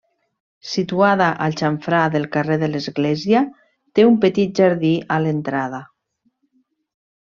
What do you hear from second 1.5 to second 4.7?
xamfrà del carrer de l'església, té un petit